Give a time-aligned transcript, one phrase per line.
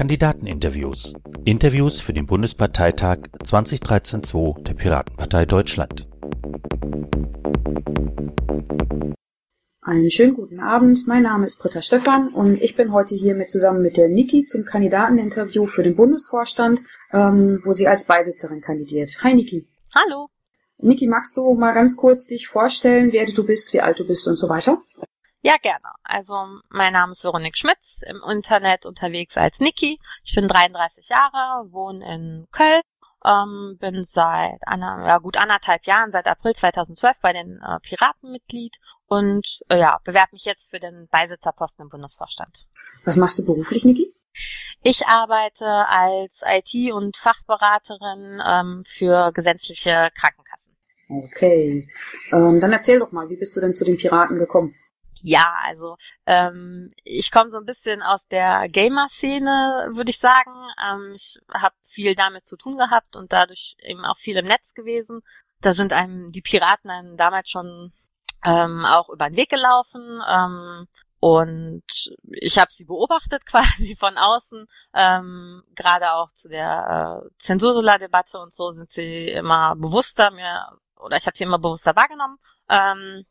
[0.00, 1.12] Kandidateninterviews.
[1.44, 6.08] Interviews für den Bundesparteitag 2013-2 der Piratenpartei Deutschland.
[9.82, 11.06] Einen schönen guten Abend.
[11.06, 14.42] Mein Name ist Britta Stephan und ich bin heute hier mit zusammen mit der Niki
[14.44, 16.80] zum Kandidateninterview für den Bundesvorstand,
[17.12, 19.18] ähm, wo sie als Beisitzerin kandidiert.
[19.22, 19.66] Hi Niki.
[19.94, 20.28] Hallo.
[20.78, 24.26] Niki, magst du mal ganz kurz dich vorstellen, wer du bist, wie alt du bist
[24.26, 24.80] und so weiter?
[25.42, 25.86] Ja, gerne.
[26.02, 26.34] Also
[26.68, 29.98] mein Name ist Veronique Schmitz, im Internet unterwegs als Niki.
[30.22, 32.82] Ich bin 33 Jahre, wohne in Köln,
[33.24, 38.32] ähm, bin seit einer, ja, gut anderthalb Jahren, seit April 2012 bei den äh, Piraten
[38.32, 42.66] Mitglied und äh, ja, bewerbe mich jetzt für den Beisitzerposten im Bundesvorstand.
[43.06, 44.12] Was machst du beruflich, Niki?
[44.82, 50.76] Ich arbeite als IT- und Fachberaterin ähm, für gesetzliche Krankenkassen.
[51.08, 51.88] Okay.
[52.30, 54.74] Ähm, dann erzähl doch mal, wie bist du denn zu den Piraten gekommen?
[55.22, 60.52] Ja, also ähm, ich komme so ein bisschen aus der Gamer-Szene, würde ich sagen.
[60.82, 64.72] Ähm, ich habe viel damit zu tun gehabt und dadurch eben auch viel im Netz
[64.74, 65.22] gewesen.
[65.60, 67.92] Da sind einem die Piraten einem damals schon
[68.44, 70.22] ähm, auch über den Weg gelaufen.
[70.26, 70.88] Ähm,
[71.20, 71.84] und
[72.22, 74.66] ich habe sie beobachtet quasi von außen.
[74.94, 81.16] Ähm, Gerade auch zu der äh, Zensursula-Debatte und so sind sie immer bewusster mir oder
[81.16, 82.38] ich habe sie immer bewusster wahrgenommen.
[82.68, 83.26] Ähm,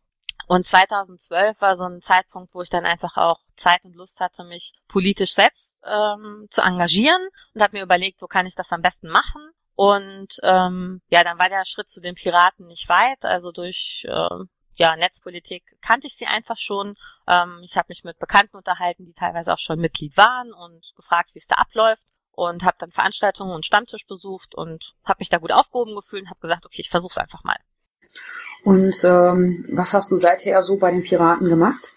[0.49, 4.43] und 2012 war so ein Zeitpunkt, wo ich dann einfach auch Zeit und Lust hatte,
[4.43, 7.21] mich politisch selbst ähm, zu engagieren
[7.53, 9.51] und habe mir überlegt, wo kann ich das am besten machen.
[9.75, 13.23] Und ähm, ja, dann war der Schritt zu den Piraten nicht weit.
[13.25, 16.95] Also durch äh, ja, Netzpolitik kannte ich sie einfach schon.
[17.27, 21.29] Ähm, ich habe mich mit Bekannten unterhalten, die teilweise auch schon Mitglied waren und gefragt,
[21.33, 22.01] wie es da abläuft.
[22.31, 26.29] Und habe dann Veranstaltungen und Stammtisch besucht und habe mich da gut aufgehoben gefühlt und
[26.31, 27.57] habe gesagt, okay, ich versuche es einfach mal.
[28.63, 31.91] Und ähm, was hast du seither so bei den Piraten gemacht?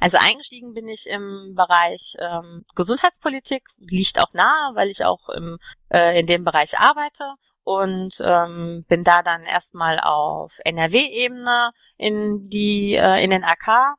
[0.00, 5.58] Also eingestiegen bin ich im Bereich ähm, Gesundheitspolitik, liegt auch nahe, weil ich auch im,
[5.90, 7.34] äh, in dem Bereich arbeite
[7.64, 13.96] und ähm, bin da dann erstmal auf NRW-Ebene in die äh, in den AK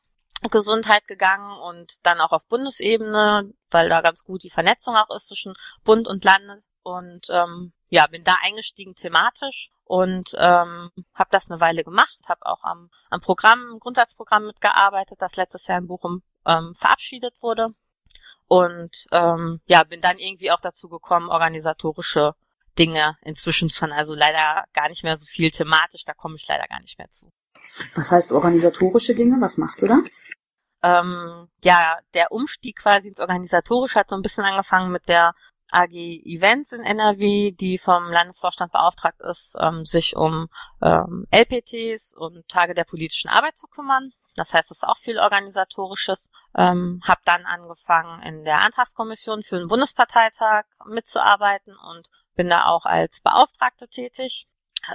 [0.52, 5.28] Gesundheit gegangen und dann auch auf Bundesebene, weil da ganz gut die Vernetzung auch ist
[5.28, 5.54] zwischen
[5.86, 11.60] Bund und Land und ähm, ja bin da eingestiegen thematisch und ähm, habe das eine
[11.60, 16.74] Weile gemacht, habe auch am, am Programm, Grundsatzprogramm mitgearbeitet, das letztes Jahr in Bochum ähm,
[16.76, 17.70] verabschiedet wurde.
[18.48, 22.34] Und ähm, ja, bin dann irgendwie auch dazu gekommen, organisatorische
[22.78, 26.68] Dinge inzwischen schon, also leider gar nicht mehr so viel thematisch, da komme ich leider
[26.68, 27.32] gar nicht mehr zu.
[27.96, 29.38] Was heißt organisatorische Dinge?
[29.40, 30.00] Was machst du da?
[30.82, 35.34] Ähm, ja, der Umstieg quasi ins Organisatorische hat so ein bisschen angefangen mit der
[35.74, 40.48] AG Events in NRW, die vom Landesvorstand beauftragt ist, ähm, sich um
[40.82, 44.12] ähm, LPTs und Tage der politischen Arbeit zu kümmern.
[44.36, 46.30] Das heißt, es ist auch viel organisatorisches.
[46.56, 52.86] Ähm, habe dann angefangen, in der Antragskommission für den Bundesparteitag mitzuarbeiten und bin da auch
[52.86, 54.48] als Beauftragte tätig.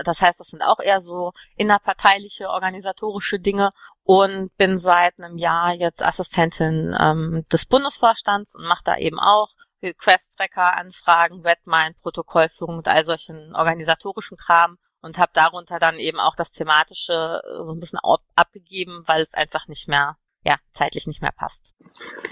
[0.04, 3.72] Das heißt, das sind auch eher so innerparteiliche, organisatorische Dinge
[4.04, 9.48] und bin seit einem Jahr jetzt Assistentin ähm, des Bundesvorstands und mache da eben auch
[9.82, 16.34] Request-Tracker, Anfragen, Webmind, Protokollführung und all solchen organisatorischen Kram und habe darunter dann eben auch
[16.36, 18.00] das thematische äh, so ein bisschen
[18.34, 21.72] abgegeben, weil es einfach nicht mehr ja, zeitlich nicht mehr passt.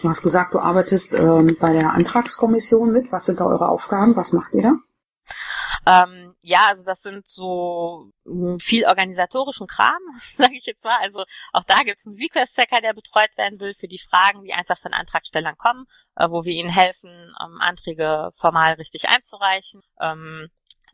[0.01, 3.11] Du hast gesagt, du arbeitest ähm, bei der Antragskommission mit.
[3.13, 4.17] Was sind da eure Aufgaben?
[4.17, 6.05] Was macht ihr da?
[6.05, 10.01] Ähm, ja, also das sind so hm, viel organisatorischen Kram,
[10.39, 10.99] sage ich jetzt mal.
[11.01, 14.53] Also auch da gibt es einen Request-Checker, der betreut werden will für die Fragen, die
[14.53, 19.83] einfach von Antragstellern kommen, äh, wo wir ihnen helfen, ähm, Anträge formal richtig einzureichen.
[20.01, 20.49] Ähm,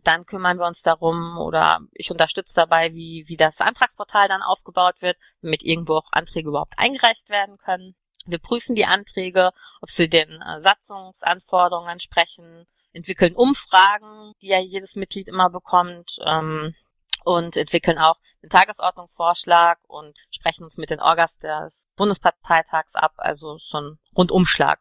[0.04, 5.02] dann kümmern wir uns darum oder ich unterstütze dabei, wie, wie das Antragsportal dann aufgebaut
[5.02, 7.94] wird, damit irgendwo auch Anträge überhaupt eingereicht werden können.
[8.24, 9.50] Wir prüfen die Anträge,
[9.82, 16.74] ob sie den äh, Satzungsanforderungen entsprechen, entwickeln Umfragen, die ja jedes Mitglied immer bekommt, ähm,
[17.24, 23.58] und entwickeln auch den Tagesordnungsvorschlag und sprechen uns mit den Orgas des Bundesparteitags ab, also
[23.58, 24.78] so ein Rundumschlag.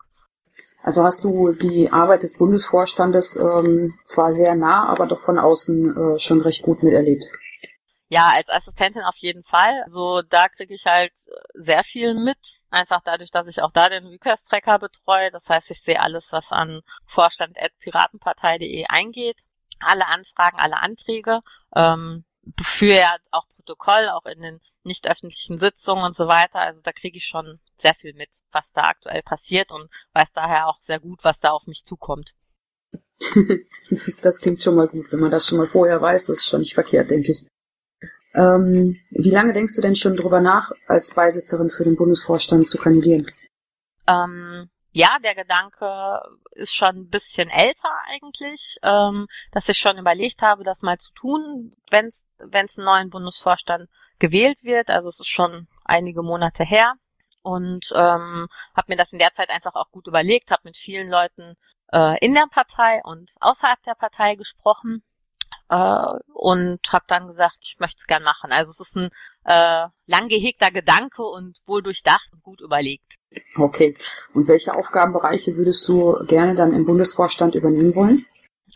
[0.83, 6.15] Also hast du die Arbeit des Bundesvorstandes ähm, zwar sehr nah, aber doch von außen
[6.15, 7.23] äh, schon recht gut miterlebt.
[8.11, 9.83] Ja, als Assistentin auf jeden Fall.
[9.85, 11.13] Also da kriege ich halt
[11.53, 15.31] sehr viel mit, einfach dadurch, dass ich auch da den Request-Tracker betreue.
[15.31, 19.37] Das heißt, ich sehe alles, was an vorstand.piratenpartei.de eingeht.
[19.79, 21.39] Alle Anfragen, alle Anträge.
[21.73, 22.25] Ähm,
[22.61, 26.59] für ja auch Protokoll, auch in den nicht öffentlichen Sitzungen und so weiter.
[26.59, 30.67] Also da kriege ich schon sehr viel mit, was da aktuell passiert und weiß daher
[30.67, 32.33] auch sehr gut, was da auf mich zukommt.
[33.89, 36.39] das, ist, das klingt schon mal gut, wenn man das schon mal vorher weiß, das
[36.39, 37.47] ist schon nicht verkehrt, denke ich.
[38.33, 42.77] Ähm, wie lange denkst du denn schon drüber nach, als Beisitzerin für den Bundesvorstand zu
[42.77, 43.29] kandidieren?
[44.07, 50.41] Ähm, ja, der Gedanke ist schon ein bisschen älter eigentlich, ähm, dass ich schon überlegt
[50.41, 53.89] habe, das mal zu tun, wenn es einen neuen Bundesvorstand
[54.19, 54.89] gewählt wird.
[54.89, 56.93] Also es ist schon einige Monate her
[57.41, 61.09] und ähm, habe mir das in der Zeit einfach auch gut überlegt, habe mit vielen
[61.09, 61.55] Leuten
[61.91, 65.03] äh, in der Partei und außerhalb der Partei gesprochen
[65.71, 68.51] äh, und habe dann gesagt, ich möchte es gern machen.
[68.51, 69.09] Also es ist ein
[69.45, 73.15] äh, lang gehegter Gedanke und wohl durchdacht und gut überlegt.
[73.55, 73.95] Okay.
[74.33, 78.25] Und welche Aufgabenbereiche würdest du gerne dann im Bundesvorstand übernehmen wollen?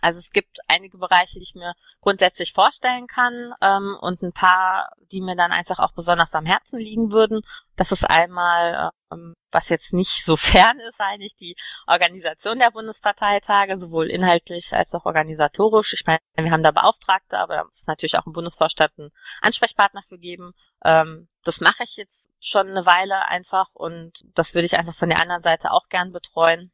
[0.02, 4.92] Also es gibt einige Bereiche, die ich mir grundsätzlich vorstellen kann ähm, und ein paar,
[5.12, 7.42] die mir dann einfach auch besonders am Herzen liegen würden.
[7.76, 11.56] Das ist einmal, ähm, was jetzt nicht so fern ist, eigentlich die
[11.88, 15.94] Organisation der Bundesparteitage, sowohl inhaltlich als auch organisatorisch.
[15.94, 19.12] Ich meine, wir haben da Beauftragte, aber da muss natürlich auch im Bundesvorstand einen
[19.42, 20.54] Ansprechpartner für geben.
[20.84, 25.10] Ähm, das mache ich jetzt schon eine Weile einfach und das würde ich einfach von
[25.10, 26.72] der anderen Seite auch gern betreuen.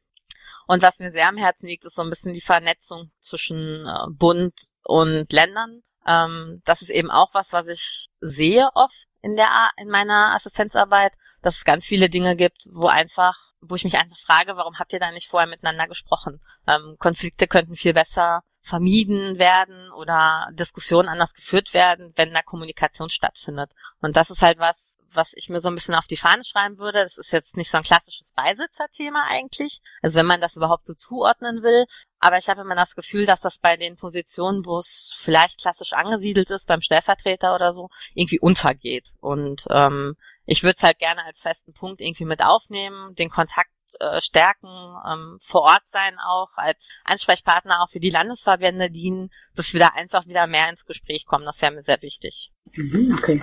[0.66, 4.10] Und was mir sehr am Herzen liegt, ist so ein bisschen die Vernetzung zwischen äh,
[4.10, 4.54] Bund
[4.84, 5.82] und Ländern.
[6.06, 11.12] Ähm, das ist eben auch was, was ich sehe oft in der in meiner Assistenzarbeit,
[11.42, 14.92] dass es ganz viele Dinge gibt, wo einfach, wo ich mich einfach frage, warum habt
[14.92, 16.40] ihr da nicht vorher miteinander gesprochen?
[16.66, 23.10] Ähm, Konflikte könnten viel besser vermieden werden oder Diskussionen anders geführt werden, wenn da Kommunikation
[23.10, 23.70] stattfindet.
[24.00, 26.78] Und das ist halt was, was ich mir so ein bisschen auf die Fahne schreiben
[26.78, 30.86] würde, das ist jetzt nicht so ein klassisches Beisitzerthema eigentlich, also wenn man das überhaupt
[30.86, 31.86] so zuordnen will,
[32.18, 35.92] aber ich habe immer das Gefühl, dass das bei den Positionen, wo es vielleicht klassisch
[35.92, 39.12] angesiedelt ist, beim Stellvertreter oder so, irgendwie untergeht.
[39.20, 40.14] Und ähm,
[40.46, 43.70] ich würde es halt gerne als festen Punkt irgendwie mit aufnehmen, den Kontakt
[44.00, 44.68] äh, stärken,
[45.06, 49.88] ähm, vor Ort sein auch, als Ansprechpartner auch für die Landesverbände dienen, dass wir da
[49.88, 51.44] einfach wieder mehr ins Gespräch kommen.
[51.44, 52.50] Das wäre mir sehr wichtig.
[52.72, 53.42] Mhm, okay.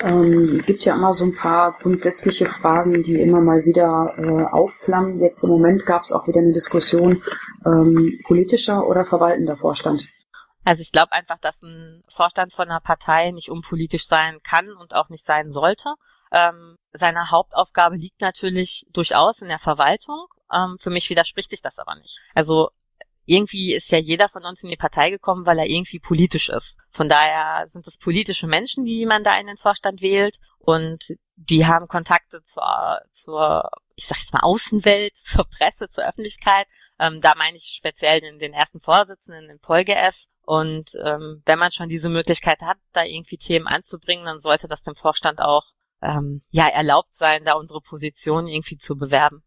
[0.00, 5.20] Ähm, gibt ja immer so ein paar grundsätzliche Fragen, die immer mal wieder äh, aufflammen.
[5.20, 7.22] Jetzt im Moment gab es auch wieder eine Diskussion
[7.64, 10.06] ähm, politischer oder verwaltender Vorstand.
[10.64, 14.94] Also ich glaube einfach, dass ein Vorstand von einer Partei nicht unpolitisch sein kann und
[14.94, 15.94] auch nicht sein sollte.
[16.32, 20.26] Ähm, seine Hauptaufgabe liegt natürlich durchaus in der Verwaltung.
[20.52, 22.18] Ähm, für mich widerspricht sich das aber nicht.
[22.34, 22.70] Also
[23.26, 26.76] irgendwie ist ja jeder von uns in die Partei gekommen, weil er irgendwie politisch ist.
[26.90, 31.66] Von daher sind es politische Menschen, die man da in den Vorstand wählt und die
[31.66, 36.66] haben Kontakte zur, zur ich sag's mal, Außenwelt, zur Presse, zur Öffentlichkeit.
[36.98, 40.16] Ähm, da meine ich speziell den, den ersten Vorsitzenden, den PolGF.
[40.42, 44.82] Und ähm, wenn man schon diese Möglichkeit hat, da irgendwie Themen anzubringen, dann sollte das
[44.82, 45.64] dem Vorstand auch
[46.00, 49.42] ähm, ja erlaubt sein, da unsere Position irgendwie zu bewerben.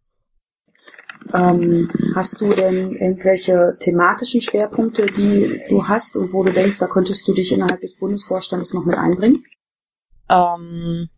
[1.33, 6.87] Ähm, hast du denn irgendwelche thematischen Schwerpunkte, die du hast und wo du denkst, da
[6.87, 9.43] könntest du dich innerhalb des Bundesvorstandes noch mit einbringen?
[10.29, 11.09] Ähm,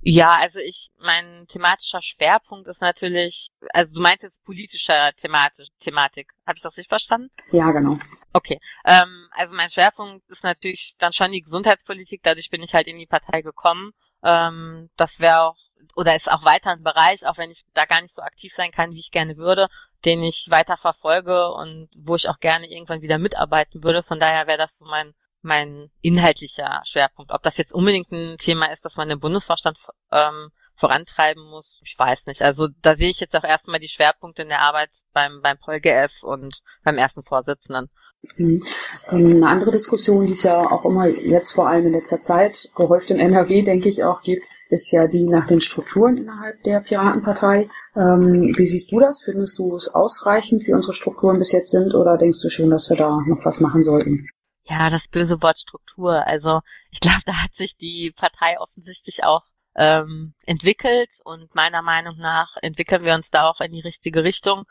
[0.00, 6.28] ja, also ich, mein thematischer Schwerpunkt ist natürlich, also du meinst jetzt politischer thematisch, Thematik.
[6.46, 7.30] Habe ich das richtig verstanden?
[7.50, 7.98] Ja, genau.
[8.32, 8.58] Okay.
[8.84, 12.98] Ähm, also mein Schwerpunkt ist natürlich dann schon die Gesundheitspolitik, dadurch bin ich halt in
[12.98, 13.92] die Partei gekommen
[14.22, 15.56] ähm, das wäre auch,
[15.96, 18.72] oder ist auch weiter ein Bereich, auch wenn ich da gar nicht so aktiv sein
[18.72, 19.68] kann, wie ich gerne würde,
[20.04, 24.02] den ich weiter verfolge und wo ich auch gerne irgendwann wieder mitarbeiten würde.
[24.02, 27.32] Von daher wäre das so mein mein inhaltlicher Schwerpunkt.
[27.32, 29.76] Ob das jetzt unbedingt ein Thema ist, dass man den Bundesvorstand
[30.12, 32.42] ähm, vorantreiben muss, ich weiß nicht.
[32.42, 36.22] Also da sehe ich jetzt auch erstmal die Schwerpunkte in der Arbeit beim, beim PolGF
[36.22, 37.90] und beim ersten Vorsitzenden.
[38.36, 38.62] Mhm.
[39.10, 42.70] Ähm, eine andere Diskussion, die es ja auch immer jetzt vor allem in letzter Zeit
[42.74, 46.80] gehäuft in NRW, denke ich, auch gibt, ist ja die nach den Strukturen innerhalb der
[46.80, 47.68] Piratenpartei.
[47.94, 49.22] Ähm, wie siehst du das?
[49.22, 52.88] Findest du es ausreichend, wie unsere Strukturen bis jetzt sind, oder denkst du schon, dass
[52.88, 54.28] wir da noch was machen sollten?
[54.64, 56.26] Ja, das böse Wort Struktur.
[56.26, 56.60] Also
[56.90, 59.42] ich glaube, da hat sich die Partei offensichtlich auch
[59.74, 64.64] ähm, entwickelt und meiner Meinung nach entwickeln wir uns da auch in die richtige Richtung.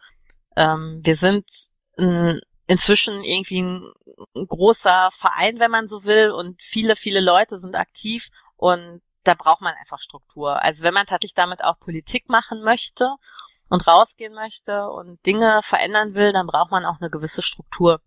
[0.56, 1.46] Ähm, wir sind
[1.98, 2.40] ein
[2.72, 3.92] inzwischen irgendwie ein,
[4.34, 9.34] ein großer Verein, wenn man so will, und viele, viele Leute sind aktiv und da
[9.34, 10.62] braucht man einfach Struktur.
[10.62, 13.14] Also wenn man tatsächlich damit auch Politik machen möchte
[13.68, 18.00] und rausgehen möchte und Dinge verändern will, dann braucht man auch eine gewisse Struktur.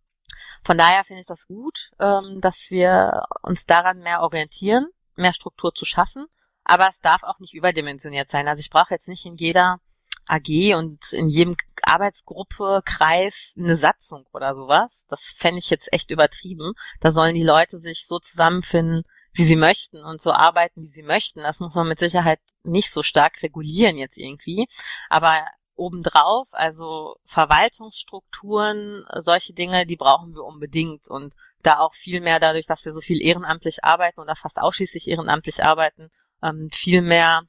[0.65, 5.75] Von daher finde ich das gut, ähm, dass wir uns daran mehr orientieren, mehr Struktur
[5.75, 6.25] zu schaffen.
[6.65, 8.49] Aber es darf auch nicht überdimensioniert sein.
[8.49, 9.79] Also ich brauche jetzt nicht in jeder
[10.27, 15.05] AG und in jedem Arbeitsgruppe, Kreis eine Satzung oder sowas.
[15.09, 16.73] Das fände ich jetzt echt übertrieben.
[17.01, 21.03] Da sollen die Leute sich so zusammenfinden, wie sie möchten und so arbeiten, wie sie
[21.03, 21.41] möchten.
[21.41, 24.67] Das muss man mit Sicherheit nicht so stark regulieren jetzt irgendwie.
[25.11, 25.45] Aber
[25.77, 32.67] obendrauf, also Verwaltungsstrukturen, solche Dinge, die brauchen wir unbedingt und da auch viel mehr dadurch,
[32.67, 36.11] dass wir so viel ehrenamtlich arbeiten oder fast ausschließlich ehrenamtlich arbeiten,
[36.43, 37.43] ähm, viel mehr,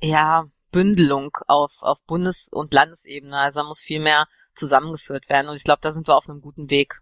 [0.00, 3.36] ja, Bündelung auf, auf Bundes- und Landesebene.
[3.36, 5.48] Also da muss viel mehr zusammengeführt werden.
[5.48, 7.00] Und ich glaube, da sind wir auf einem guten Weg.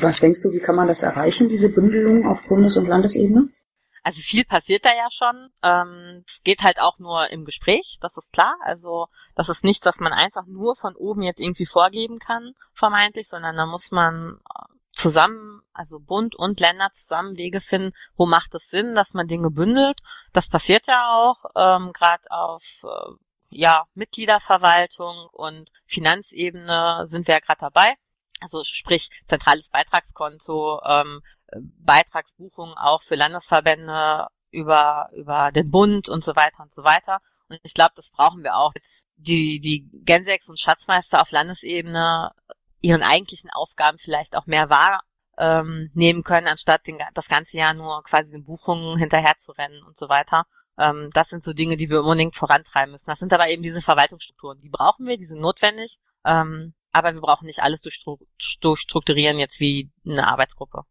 [0.00, 3.48] Was denkst du, wie kann man das erreichen, diese Bündelung auf Bundes- und Landesebene?
[4.06, 5.50] Also viel passiert da ja schon.
[5.64, 8.56] Ähm, es geht halt auch nur im Gespräch, das ist klar.
[8.62, 13.26] Also das ist nichts, was man einfach nur von oben jetzt irgendwie vorgeben kann, vermeintlich,
[13.26, 14.38] sondern da muss man
[14.96, 19.50] zusammen, also Bund und Länder zusammen Wege finden, wo macht es Sinn, dass man Dinge
[19.50, 20.00] bündelt.
[20.32, 23.12] Das passiert ja auch, ähm, gerade auf äh,
[23.50, 27.94] ja, Mitgliederverwaltung und Finanzebene sind wir ja gerade dabei.
[28.40, 31.22] Also sprich zentrales Beitragskonto, ähm,
[31.78, 37.20] Beitragsbuchungen auch für Landesverbände über, über den Bund und so weiter und so weiter.
[37.48, 38.72] Und ich glaube, das brauchen wir auch.
[39.18, 42.32] Die, die Gensex und Schatzmeister auf Landesebene
[42.80, 48.02] ihren eigentlichen Aufgaben vielleicht auch mehr wahrnehmen ähm, können, anstatt den, das ganze Jahr nur
[48.04, 50.46] quasi den Buchungen hinterher zu rennen und so weiter.
[50.78, 53.06] Ähm, das sind so Dinge, die wir unbedingt vorantreiben müssen.
[53.06, 54.60] Das sind aber eben diese Verwaltungsstrukturen.
[54.60, 55.98] Die brauchen wir, die sind notwendig.
[56.24, 57.82] Ähm, aber wir brauchen nicht alles
[58.60, 60.84] durchstrukturieren jetzt wie eine Arbeitsgruppe.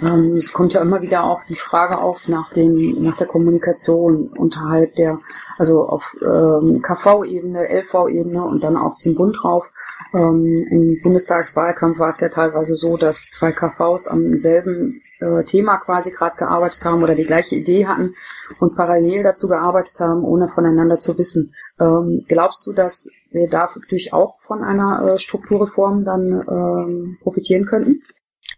[0.00, 4.28] Ähm, es kommt ja immer wieder auch die Frage auf nach den, nach der Kommunikation
[4.36, 5.20] unterhalb der,
[5.58, 9.66] also auf ähm, KV-Ebene, LV-Ebene und dann auch zum Bund drauf.
[10.14, 15.78] Ähm, Im Bundestagswahlkampf war es ja teilweise so, dass zwei KVs am selben äh, Thema
[15.78, 18.14] quasi gerade gearbeitet haben oder die gleiche Idee hatten
[18.58, 21.54] und parallel dazu gearbeitet haben, ohne voneinander zu wissen.
[21.78, 28.02] Ähm, glaubst du, dass wir dadurch auch von einer äh, Strukturreform dann ähm, profitieren könnten?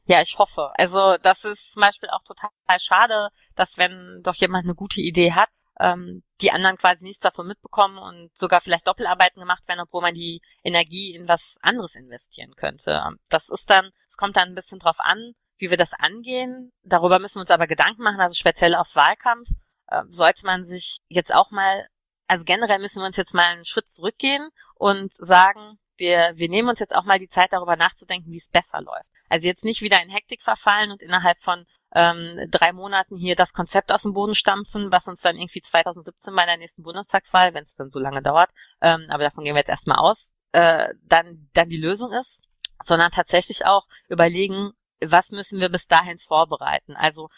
[0.06, 0.70] Ja, ich hoffe.
[0.76, 5.32] Also das ist zum Beispiel auch total schade, dass wenn doch jemand eine gute Idee
[5.32, 5.49] hat,
[5.80, 10.14] ähm, die anderen quasi nichts davon mitbekommen und sogar vielleicht Doppelarbeiten gemacht werden, obwohl man
[10.14, 13.02] die Energie in was anderes investieren könnte.
[13.30, 16.73] Das ist dann, es kommt dann ein bisschen drauf an, wie wir das angehen.
[16.82, 19.49] Darüber müssen wir uns aber Gedanken machen, also speziell auf Wahlkampf
[19.88, 21.88] äh, sollte man sich jetzt auch mal,
[22.28, 26.68] also generell müssen wir uns jetzt mal einen Schritt zurückgehen und sagen, wir, wir nehmen
[26.68, 29.13] uns jetzt auch mal die Zeit darüber nachzudenken, wie es besser läuft.
[29.28, 33.52] Also jetzt nicht wieder in Hektik verfallen und innerhalb von ähm, drei Monaten hier das
[33.52, 37.62] Konzept aus dem Boden stampfen, was uns dann irgendwie 2017 bei der nächsten Bundestagswahl, wenn
[37.62, 38.50] es dann so lange dauert,
[38.80, 42.40] ähm, aber davon gehen wir jetzt erstmal aus, äh, dann, dann die Lösung ist,
[42.84, 46.96] sondern tatsächlich auch überlegen, was müssen wir bis dahin vorbereiten.
[46.96, 47.28] Also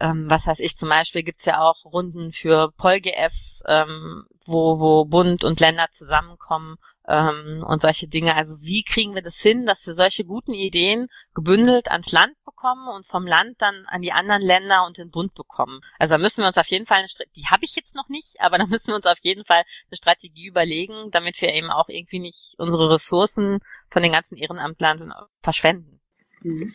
[0.00, 5.04] ähm, was heißt ich zum Beispiel, gibt's ja auch Runden für PolGFs, ähm, wo, wo
[5.04, 6.76] Bund und Länder zusammenkommen
[7.08, 8.34] ähm, und solche Dinge.
[8.36, 12.88] Also wie kriegen wir das hin, dass wir solche guten Ideen gebündelt ans Land bekommen
[12.88, 15.80] und vom Land dann an die anderen Länder und den Bund bekommen?
[15.98, 18.36] Also da müssen wir uns auf jeden Fall eine die habe ich jetzt noch nicht,
[18.40, 21.88] aber da müssen wir uns auf jeden Fall eine Strategie überlegen, damit wir eben auch
[21.88, 26.00] irgendwie nicht unsere Ressourcen von den ganzen Ehrenamtlern verschwenden.
[26.42, 26.72] Mhm.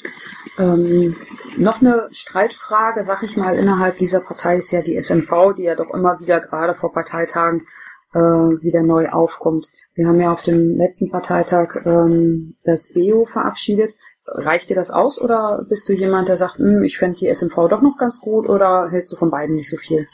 [0.58, 1.16] Ähm,
[1.58, 5.76] noch eine Streitfrage, sag ich mal, innerhalb dieser Partei ist ja die SMV, die ja
[5.76, 7.68] doch immer wieder gerade vor Parteitagen
[8.14, 9.68] äh, wieder neu aufkommt.
[9.94, 13.94] Wir haben ja auf dem letzten Parteitag ähm, das BEO verabschiedet.
[14.26, 17.56] Reicht dir das aus oder bist du jemand, der sagt, hm, ich fände die SMV
[17.70, 20.08] doch noch ganz gut oder hältst du von beiden nicht so viel?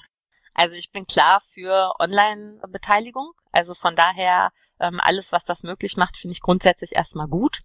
[0.53, 3.31] Also ich bin klar für Online-Beteiligung.
[3.51, 7.59] Also von daher ähm, alles, was das möglich macht, finde ich grundsätzlich erstmal gut.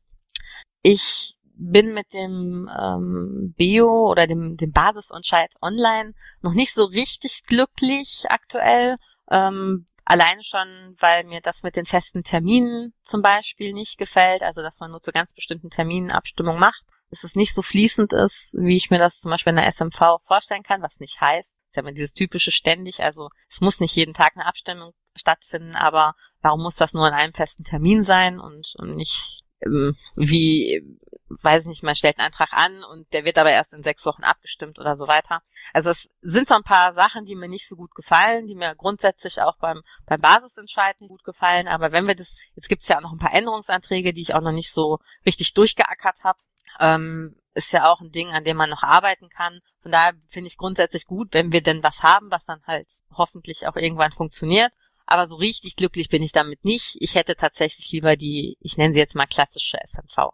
[0.83, 7.43] Ich bin mit dem ähm, Bio oder dem, dem Basisentscheid online noch nicht so richtig
[7.47, 8.97] glücklich aktuell.
[9.31, 14.63] Ähm, alleine schon, weil mir das mit den festen Terminen zum Beispiel nicht gefällt, also
[14.63, 18.57] dass man nur zu ganz bestimmten Terminen Abstimmung macht, dass es nicht so fließend ist,
[18.59, 21.77] wie ich mir das zum Beispiel in der SMV vorstellen kann, was nicht heißt, ist
[21.77, 26.15] ja immer dieses typische ständig, also es muss nicht jeden Tag eine Abstimmung stattfinden, aber
[26.41, 30.83] warum muss das nur in einem festen Termin sein und, und nicht ähm, wie,
[31.29, 34.25] weiß nicht, man stellt einen Antrag an und der wird aber erst in sechs Wochen
[34.25, 35.43] abgestimmt oder so weiter.
[35.73, 38.75] Also es sind so ein paar Sachen, die mir nicht so gut gefallen, die mir
[38.75, 41.69] grundsätzlich auch beim, beim Basisentscheid nicht gut gefallen.
[41.69, 44.35] Aber wenn wir das, jetzt gibt es ja auch noch ein paar Änderungsanträge, die ich
[44.35, 46.39] auch noch nicht so richtig durchgeackert habe.
[46.79, 49.61] Ähm, ist ja auch ein Ding, an dem man noch arbeiten kann.
[49.83, 53.67] Von daher finde ich grundsätzlich gut, wenn wir denn was haben, was dann halt hoffentlich
[53.67, 54.73] auch irgendwann funktioniert.
[55.11, 56.97] Aber so richtig glücklich bin ich damit nicht.
[57.01, 60.33] Ich hätte tatsächlich lieber die, ich nenne sie jetzt mal klassische SMV.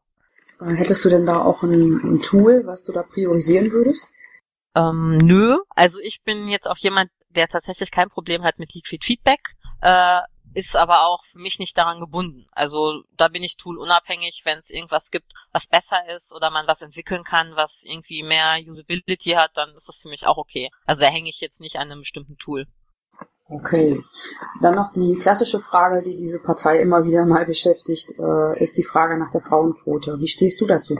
[0.60, 1.72] Äh, hättest du denn da auch ein,
[2.04, 4.06] ein Tool, was du da priorisieren würdest?
[4.74, 9.02] Ähm, nö, also ich bin jetzt auch jemand, der tatsächlich kein Problem hat mit Liquid
[9.02, 9.40] Feedback,
[9.80, 10.20] äh,
[10.52, 12.46] ist aber auch für mich nicht daran gebunden.
[12.52, 16.82] Also da bin ich toolunabhängig, wenn es irgendwas gibt, was besser ist oder man was
[16.82, 20.68] entwickeln kann, was irgendwie mehr Usability hat, dann ist das für mich auch okay.
[20.84, 22.66] Also da hänge ich jetzt nicht an einem bestimmten Tool.
[23.48, 24.02] Okay.
[24.60, 28.82] Dann noch die klassische Frage, die diese Partei immer wieder mal beschäftigt, äh, ist die
[28.84, 30.18] Frage nach der Frauenquote.
[30.18, 30.96] Wie stehst du dazu?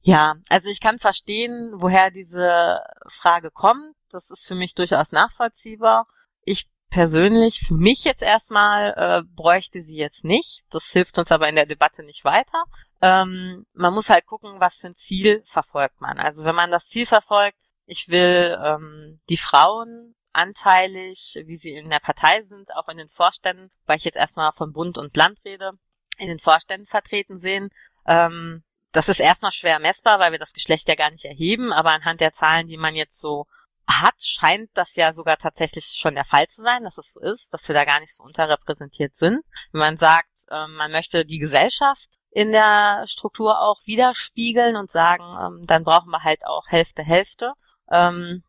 [0.00, 3.94] Ja, also ich kann verstehen, woher diese Frage kommt.
[4.10, 6.08] Das ist für mich durchaus nachvollziehbar.
[6.44, 10.64] Ich persönlich für mich jetzt erstmal äh, bräuchte sie jetzt nicht.
[10.70, 12.64] Das hilft uns aber in der Debatte nicht weiter.
[13.00, 16.18] Ähm, man muss halt gucken, was für ein Ziel verfolgt man.
[16.18, 21.90] Also wenn man das Ziel verfolgt, ich will ähm, die Frauen anteilig, wie sie in
[21.90, 25.38] der Partei sind, auch in den Vorständen, weil ich jetzt erstmal von Bund und Land
[25.44, 25.72] rede,
[26.18, 27.70] in den Vorständen vertreten sehen.
[28.06, 28.62] Ähm,
[28.92, 32.20] das ist erstmal schwer messbar, weil wir das Geschlecht ja gar nicht erheben, aber anhand
[32.20, 33.46] der Zahlen, die man jetzt so
[33.86, 37.52] hat, scheint das ja sogar tatsächlich schon der Fall zu sein, dass es so ist,
[37.52, 39.44] dass wir da gar nicht so unterrepräsentiert sind.
[39.72, 45.24] Wenn man sagt, ähm, man möchte die Gesellschaft in der Struktur auch widerspiegeln und sagen,
[45.40, 47.54] ähm, dann brauchen wir halt auch Hälfte, Hälfte
[47.90, 48.42] ähm,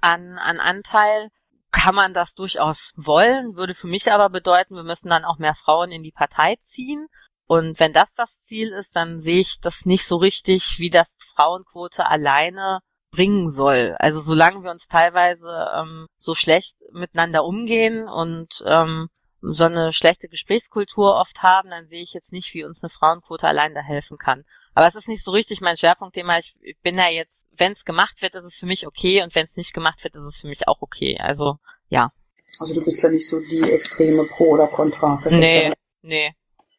[0.00, 1.28] an, an Anteil,
[1.72, 5.54] kann man das durchaus wollen, würde für mich aber bedeuten, wir müssen dann auch mehr
[5.54, 7.06] Frauen in die Partei ziehen.
[7.46, 11.12] Und wenn das das Ziel ist, dann sehe ich das nicht so richtig, wie das
[11.34, 12.80] Frauenquote alleine
[13.10, 13.96] bringen soll.
[13.98, 19.08] Also solange wir uns teilweise ähm, so schlecht miteinander umgehen und ähm,
[19.42, 23.46] so eine schlechte Gesprächskultur oft haben, dann sehe ich jetzt nicht, wie uns eine Frauenquote
[23.46, 24.44] allein da helfen kann.
[24.74, 26.38] Aber es ist nicht so richtig mein Schwerpunktthema.
[26.38, 29.46] Ich bin da jetzt, wenn es gemacht wird, ist es für mich okay und wenn
[29.46, 31.18] es nicht gemacht wird, ist es für mich auch okay.
[31.18, 31.56] Also
[31.88, 32.12] ja.
[32.58, 35.22] Also du bist ja nicht so die extreme Pro oder Contra.
[35.30, 36.34] Nee, nee.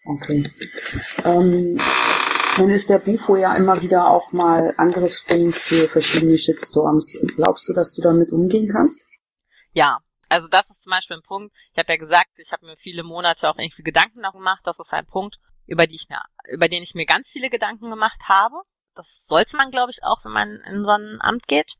[0.06, 0.44] Okay.
[1.24, 1.80] Ähm,
[2.58, 7.20] nun ist der Bufo ja immer wieder auch mal Angriffspunkt für verschiedene Shitstorms.
[7.36, 9.08] Glaubst du, dass du damit umgehen kannst?
[9.74, 10.00] Ja,
[10.31, 11.53] also das ist zum Beispiel ein Punkt.
[11.73, 14.61] Ich habe ja gesagt, ich habe mir viele Monate auch irgendwie Gedanken darum gemacht.
[14.63, 17.89] Das ist ein Punkt, über die ich mir, über den ich mir ganz viele Gedanken
[17.89, 18.61] gemacht habe.
[18.95, 21.73] Das sollte man, glaube ich, auch, wenn man in so ein Amt geht.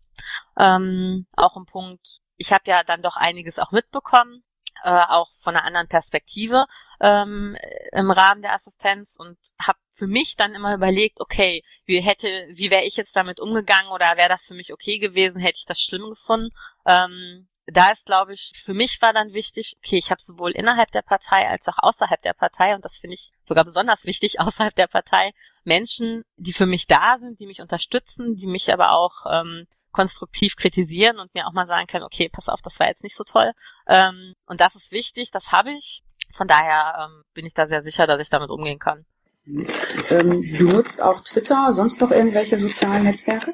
[0.58, 2.06] Ähm, auch ein Punkt.
[2.36, 4.44] Ich habe ja dann doch einiges auch mitbekommen,
[4.84, 6.66] äh, auch von einer anderen Perspektive
[7.00, 7.56] ähm,
[7.94, 12.70] im Rahmen der Assistenz und habe für mich dann immer überlegt, okay, wie hätte, wie
[12.70, 15.80] wäre ich jetzt damit umgegangen oder wäre das für mich okay gewesen, hätte ich das
[15.80, 16.50] schlimm gefunden.
[16.86, 20.92] Ähm, da ist, glaube ich, für mich war dann wichtig, okay, ich habe sowohl innerhalb
[20.92, 24.76] der Partei als auch außerhalb der Partei, und das finde ich sogar besonders wichtig, außerhalb
[24.76, 25.32] der Partei,
[25.64, 30.56] Menschen, die für mich da sind, die mich unterstützen, die mich aber auch ähm, konstruktiv
[30.56, 33.24] kritisieren und mir auch mal sagen können, okay, pass auf, das war jetzt nicht so
[33.24, 33.52] toll.
[33.88, 36.04] Ähm, und das ist wichtig, das habe ich.
[36.36, 39.06] Von daher ähm, bin ich da sehr sicher, dass ich damit umgehen kann.
[39.46, 43.54] Ähm, du nutzt auch Twitter, sonst noch irgendwelche sozialen Netzwerke?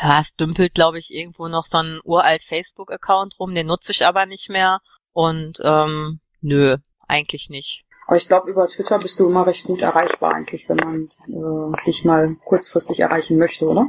[0.00, 4.06] Ja, es dümpelt, glaube ich, irgendwo noch so ein uralt Facebook-Account rum, den nutze ich
[4.06, 4.80] aber nicht mehr.
[5.12, 6.76] Und ähm, nö,
[7.08, 7.82] eigentlich nicht.
[8.06, 11.84] Aber ich glaube, über Twitter bist du immer recht gut erreichbar eigentlich, wenn man äh,
[11.84, 13.86] dich mal kurzfristig erreichen möchte, oder?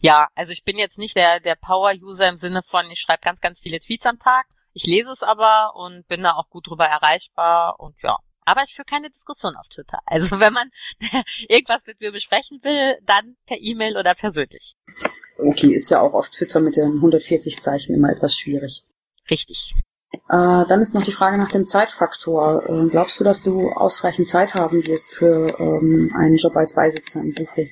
[0.00, 3.40] Ja, also ich bin jetzt nicht der, der Power-User im Sinne von, ich schreibe ganz,
[3.40, 4.46] ganz viele Tweets am Tag.
[4.72, 8.18] Ich lese es aber und bin da auch gut drüber erreichbar und ja.
[8.46, 9.98] Aber ich führe keine Diskussion auf Twitter.
[10.06, 10.70] Also wenn man
[11.48, 14.76] irgendwas mit mir besprechen will, dann per E-Mail oder persönlich.
[15.38, 18.82] Okay, ist ja auch auf Twitter mit den 140 Zeichen immer etwas schwierig.
[19.30, 19.74] Richtig.
[20.12, 22.62] Äh, dann ist noch die Frage nach dem Zeitfaktor.
[22.68, 27.20] Äh, glaubst du, dass du ausreichend Zeit haben wirst für ähm, einen Job als Beisitzer
[27.20, 27.70] im Buffet?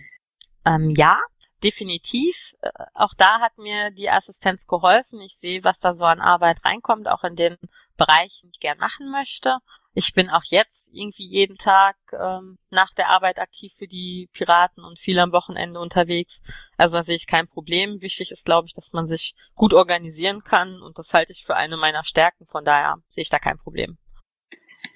[0.66, 1.18] Ähm, ja,
[1.62, 2.54] definitiv.
[2.60, 5.20] Äh, auch da hat mir die Assistenz geholfen.
[5.20, 7.56] Ich sehe, was da so an Arbeit reinkommt, auch in den
[7.96, 9.58] Bereichen, die ich gern machen möchte.
[9.94, 14.85] Ich bin auch jetzt irgendwie jeden Tag ähm, nach der Arbeit aktiv für die Piraten
[14.85, 16.40] und viel am Wochenende unterwegs.
[16.76, 18.00] Also da sehe ich kein Problem.
[18.00, 21.57] Wichtig ist, glaube ich, dass man sich gut organisieren kann und das halte ich für
[21.57, 22.46] eine meiner Stärken.
[22.46, 23.98] Von daher sehe ich da kein Problem.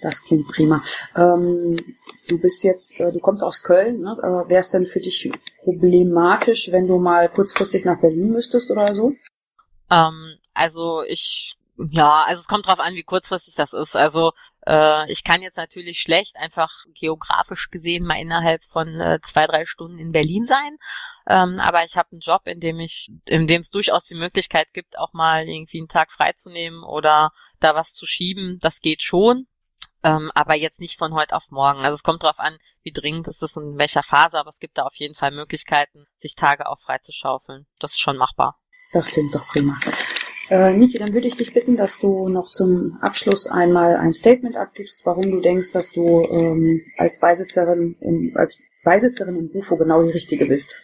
[0.01, 0.83] Das klingt prima.
[1.17, 1.77] Ähm,
[2.29, 4.01] du bist jetzt, äh, du kommst aus Köln.
[4.01, 4.17] Ne?
[4.23, 5.31] Äh, Wäre es denn für dich
[5.65, 9.13] problematisch, wenn du mal kurzfristig nach Berlin müsstest oder so?
[9.91, 11.57] Ähm, also ich,
[11.91, 13.97] ja, also es kommt drauf an, wie kurzfristig das ist.
[13.97, 14.33] Also
[14.67, 19.67] äh, ich kann jetzt natürlich schlecht einfach geografisch gesehen mal innerhalb von äh, zwei, drei
[19.67, 20.77] Stunden in Berlin sein.
[21.27, 24.73] Ähm, aber ich habe einen Job, in dem ich, in dem es durchaus die Möglichkeit
[24.73, 28.59] gibt, auch mal irgendwie einen Tag freizunehmen oder da was zu schieben.
[28.61, 29.47] Das geht schon.
[30.03, 31.81] Ähm, aber jetzt nicht von heute auf morgen.
[31.81, 34.59] Also es kommt darauf an, wie dringend ist es und in welcher Phase, aber es
[34.59, 37.67] gibt da auf jeden Fall Möglichkeiten, sich Tage auch freizuschaufeln.
[37.81, 38.61] Das ist schon machbar.
[38.93, 39.77] Das klingt doch prima.
[40.51, 44.57] Äh, Niki, dann würde ich dich bitten, dass du noch zum Abschluss einmal ein Statement
[44.57, 50.03] abgibst, warum du denkst, dass du ähm, als Beisitzerin im, als Beisitzerin im Bufo genau
[50.03, 50.75] die richtige bist.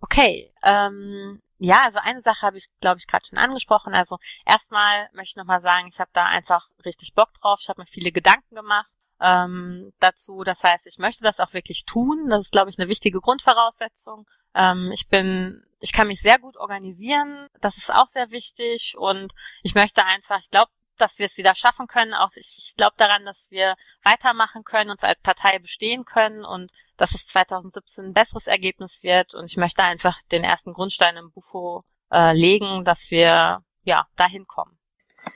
[0.00, 3.92] Okay, ähm, ja, also eine Sache habe ich, glaube ich, gerade schon angesprochen.
[3.92, 7.58] Also erstmal möchte ich nochmal sagen, ich habe da einfach richtig Bock drauf.
[7.60, 10.42] Ich habe mir viele Gedanken gemacht ähm, dazu.
[10.42, 12.30] Das heißt, ich möchte das auch wirklich tun.
[12.30, 14.26] Das ist, glaube ich, eine wichtige Grundvoraussetzung.
[14.54, 17.48] Ähm, ich bin, ich kann mich sehr gut organisieren.
[17.60, 18.94] Das ist auch sehr wichtig.
[18.96, 22.14] Und ich möchte einfach, ich glaube, dass wir es wieder schaffen können.
[22.14, 27.14] Auch ich, glaube daran, dass wir weitermachen können, uns als Partei bestehen können und dass
[27.14, 29.34] es 2017 ein besseres Ergebnis wird.
[29.34, 34.46] Und ich möchte einfach den ersten Grundstein im Bufo äh, legen, dass wir ja dahin
[34.46, 34.78] kommen.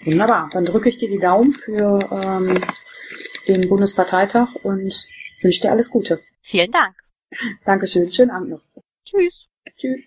[0.05, 0.51] Wunderbar.
[0.53, 2.63] Dann drücke ich dir die Daumen für ähm,
[3.49, 4.95] den Bundesparteitag und
[5.43, 6.21] wünsche dir alles Gute.
[6.43, 6.97] Vielen Dank.
[7.65, 8.11] Dankeschön.
[8.11, 8.61] Schönen Abend noch.
[9.05, 9.49] Tschüss.
[9.77, 10.01] Tschüss.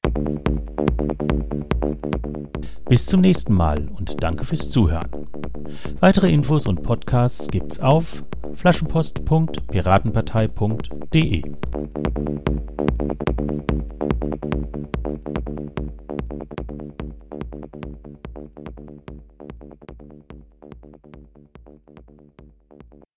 [2.89, 5.27] Bis zum nächsten Mal und danke fürs Zuhören.
[5.99, 8.23] Weitere Infos und Podcasts gibt's auf
[8.55, 11.43] flaschenpost.piratenpartei.de.